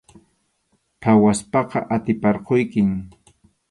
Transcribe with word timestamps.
Phawaspaqa 1.01 1.79
atiparquykim. 1.95 2.89